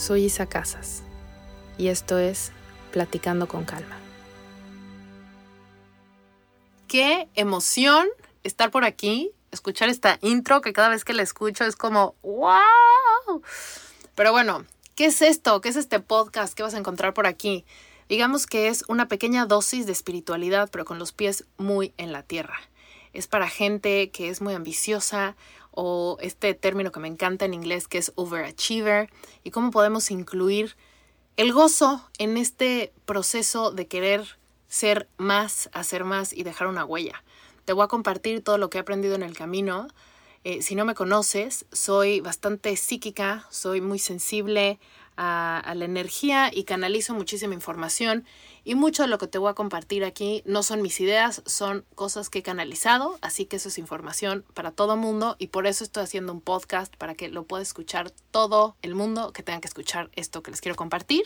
Soy 0.00 0.24
Isa 0.24 0.46
Casas 0.46 1.02
y 1.76 1.88
esto 1.88 2.18
es 2.18 2.52
Platicando 2.90 3.48
con 3.48 3.66
Calma. 3.66 3.98
Qué 6.88 7.28
emoción 7.34 8.08
estar 8.42 8.70
por 8.70 8.84
aquí, 8.84 9.30
escuchar 9.50 9.90
esta 9.90 10.18
intro 10.22 10.62
que 10.62 10.72
cada 10.72 10.88
vez 10.88 11.04
que 11.04 11.12
la 11.12 11.20
escucho 11.20 11.64
es 11.64 11.76
como 11.76 12.14
¡wow! 12.22 13.42
Pero 14.14 14.32
bueno, 14.32 14.64
¿qué 14.94 15.04
es 15.04 15.20
esto? 15.20 15.60
¿Qué 15.60 15.68
es 15.68 15.76
este 15.76 16.00
podcast? 16.00 16.54
¿Qué 16.54 16.62
vas 16.62 16.72
a 16.72 16.78
encontrar 16.78 17.12
por 17.12 17.26
aquí? 17.26 17.66
Digamos 18.08 18.46
que 18.46 18.68
es 18.68 18.84
una 18.88 19.06
pequeña 19.06 19.44
dosis 19.44 19.84
de 19.84 19.92
espiritualidad, 19.92 20.70
pero 20.72 20.86
con 20.86 20.98
los 20.98 21.12
pies 21.12 21.44
muy 21.58 21.92
en 21.98 22.10
la 22.10 22.22
tierra. 22.22 22.58
Es 23.12 23.26
para 23.26 23.50
gente 23.50 24.10
que 24.10 24.30
es 24.30 24.40
muy 24.40 24.54
ambiciosa, 24.54 25.36
o 25.72 26.16
este 26.20 26.54
término 26.54 26.92
que 26.92 27.00
me 27.00 27.08
encanta 27.08 27.44
en 27.44 27.54
inglés 27.54 27.88
que 27.88 27.98
es 27.98 28.12
overachiever 28.14 29.10
y 29.44 29.50
cómo 29.50 29.70
podemos 29.70 30.10
incluir 30.10 30.76
el 31.36 31.52
gozo 31.52 32.08
en 32.18 32.36
este 32.36 32.92
proceso 33.06 33.70
de 33.70 33.86
querer 33.86 34.38
ser 34.68 35.08
más, 35.16 35.70
hacer 35.72 36.04
más 36.04 36.32
y 36.32 36.42
dejar 36.42 36.68
una 36.68 36.84
huella. 36.84 37.22
Te 37.64 37.72
voy 37.72 37.84
a 37.84 37.88
compartir 37.88 38.42
todo 38.42 38.58
lo 38.58 38.70
que 38.70 38.78
he 38.78 38.80
aprendido 38.80 39.14
en 39.14 39.22
el 39.22 39.36
camino. 39.36 39.88
Eh, 40.42 40.62
si 40.62 40.74
no 40.74 40.86
me 40.86 40.94
conoces, 40.94 41.66
soy 41.70 42.20
bastante 42.20 42.74
psíquica, 42.76 43.46
soy 43.50 43.82
muy 43.82 43.98
sensible 43.98 44.78
a, 45.22 45.74
la 45.74 45.84
energía 45.84 46.50
y 46.50 46.64
canalizo 46.64 47.12
muchísima 47.12 47.52
información 47.52 48.24
y 48.64 48.74
mucho 48.74 49.02
de 49.02 49.08
lo 49.08 49.18
que 49.18 49.26
te 49.26 49.36
voy 49.36 49.50
a 49.50 49.54
compartir 49.54 50.02
aquí 50.02 50.42
no 50.46 50.62
son 50.62 50.80
mis 50.80 50.98
ideas, 50.98 51.42
son 51.44 51.84
cosas 51.94 52.30
que 52.30 52.38
he 52.38 52.42
canalizado, 52.42 53.18
así 53.20 53.44
que 53.44 53.56
eso 53.56 53.68
es 53.68 53.76
información 53.76 54.46
para 54.54 54.70
todo 54.70 54.96
mundo 54.96 55.36
y 55.38 55.48
por 55.48 55.66
eso 55.66 55.84
estoy 55.84 56.04
haciendo 56.04 56.32
un 56.32 56.40
podcast 56.40 56.96
para 56.96 57.14
que 57.14 57.28
lo 57.28 57.44
pueda 57.44 57.62
escuchar 57.62 58.10
todo 58.30 58.76
el 58.80 58.94
mundo 58.94 59.34
que 59.34 59.42
tenga 59.42 59.60
que 59.60 59.68
escuchar 59.68 60.10
esto 60.16 60.42
que 60.42 60.52
les 60.52 60.62
quiero 60.62 60.76
compartir. 60.76 61.24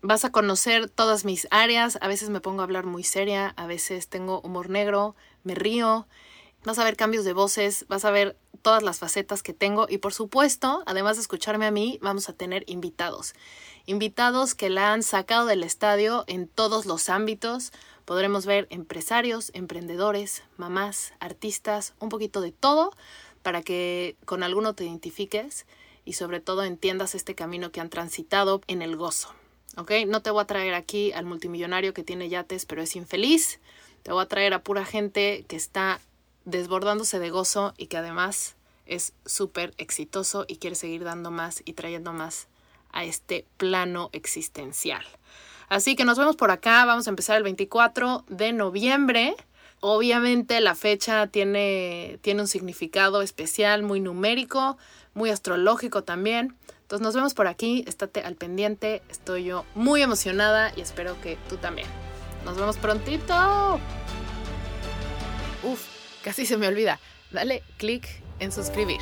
Vas 0.00 0.24
a 0.24 0.32
conocer 0.32 0.88
todas 0.88 1.26
mis 1.26 1.48
áreas, 1.50 1.98
a 2.00 2.08
veces 2.08 2.30
me 2.30 2.40
pongo 2.40 2.62
a 2.62 2.64
hablar 2.64 2.86
muy 2.86 3.04
seria, 3.04 3.52
a 3.56 3.66
veces 3.66 4.08
tengo 4.08 4.40
humor 4.40 4.70
negro, 4.70 5.16
me 5.44 5.54
río, 5.54 6.06
vas 6.64 6.78
a 6.78 6.84
ver 6.84 6.96
cambios 6.96 7.24
de 7.24 7.32
voces, 7.32 7.86
vas 7.88 8.04
a 8.04 8.10
ver 8.10 8.36
todas 8.62 8.82
las 8.82 8.98
facetas 8.98 9.42
que 9.42 9.54
tengo 9.54 9.86
y 9.88 9.98
por 9.98 10.12
supuesto, 10.12 10.82
además 10.86 11.16
de 11.16 11.22
escucharme 11.22 11.66
a 11.66 11.70
mí, 11.70 11.98
vamos 12.02 12.28
a 12.28 12.32
tener 12.32 12.64
invitados. 12.66 13.34
Invitados 13.86 14.54
que 14.54 14.68
la 14.68 14.92
han 14.92 15.02
sacado 15.02 15.46
del 15.46 15.64
estadio 15.64 16.24
en 16.26 16.48
todos 16.48 16.84
los 16.84 17.08
ámbitos. 17.08 17.72
Podremos 18.04 18.44
ver 18.44 18.66
empresarios, 18.70 19.50
emprendedores, 19.54 20.42
mamás, 20.56 21.14
artistas, 21.20 21.94
un 21.98 22.08
poquito 22.08 22.40
de 22.40 22.52
todo 22.52 22.92
para 23.42 23.62
que 23.62 24.16
con 24.24 24.42
alguno 24.42 24.74
te 24.74 24.84
identifiques 24.84 25.64
y 26.04 26.14
sobre 26.14 26.40
todo 26.40 26.64
entiendas 26.64 27.14
este 27.14 27.34
camino 27.34 27.70
que 27.70 27.80
han 27.80 27.90
transitado 27.90 28.60
en 28.66 28.82
el 28.82 28.96
gozo. 28.96 29.34
¿Ok? 29.76 29.92
No 30.06 30.22
te 30.22 30.30
voy 30.30 30.42
a 30.42 30.46
traer 30.46 30.74
aquí 30.74 31.12
al 31.12 31.24
multimillonario 31.24 31.94
que 31.94 32.02
tiene 32.02 32.28
yates 32.28 32.66
pero 32.66 32.82
es 32.82 32.96
infeliz. 32.96 33.60
Te 34.02 34.12
voy 34.12 34.22
a 34.22 34.28
traer 34.28 34.54
a 34.54 34.62
pura 34.62 34.84
gente 34.84 35.44
que 35.48 35.56
está 35.56 36.00
desbordándose 36.50 37.18
de 37.18 37.30
gozo 37.30 37.74
y 37.76 37.86
que 37.86 37.98
además 37.98 38.56
es 38.86 39.12
súper 39.26 39.74
exitoso 39.76 40.44
y 40.48 40.56
quiere 40.56 40.76
seguir 40.76 41.04
dando 41.04 41.30
más 41.30 41.62
y 41.64 41.74
trayendo 41.74 42.12
más 42.12 42.48
a 42.90 43.04
este 43.04 43.44
plano 43.58 44.08
existencial. 44.12 45.04
Así 45.68 45.94
que 45.94 46.06
nos 46.06 46.18
vemos 46.18 46.36
por 46.36 46.50
acá, 46.50 46.86
vamos 46.86 47.06
a 47.06 47.10
empezar 47.10 47.36
el 47.36 47.42
24 47.42 48.24
de 48.28 48.52
noviembre. 48.52 49.36
Obviamente 49.80 50.60
la 50.60 50.74
fecha 50.74 51.26
tiene, 51.26 52.18
tiene 52.22 52.40
un 52.40 52.48
significado 52.48 53.20
especial, 53.20 53.82
muy 53.82 54.00
numérico, 54.00 54.78
muy 55.12 55.28
astrológico 55.28 56.02
también. 56.04 56.56
Entonces 56.80 57.04
nos 57.04 57.14
vemos 57.14 57.34
por 57.34 57.46
aquí, 57.46 57.84
estate 57.86 58.22
al 58.22 58.36
pendiente, 58.36 59.02
estoy 59.10 59.44
yo 59.44 59.66
muy 59.74 60.00
emocionada 60.00 60.72
y 60.74 60.80
espero 60.80 61.20
que 61.20 61.36
tú 61.50 61.58
también. 61.58 61.88
Nos 62.46 62.56
vemos 62.56 62.78
prontito. 62.78 63.78
Uf, 65.62 65.97
casi 66.22 66.46
se 66.46 66.56
me 66.56 66.66
olvida. 66.66 66.98
Dale 67.30 67.62
click 67.76 68.06
en 68.40 68.52
suscribir. 68.52 69.00